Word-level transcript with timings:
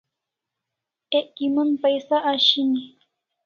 Ek 1.17 1.27
kimon 1.35 1.69
paisa 1.81 2.17
ashini 2.31 2.79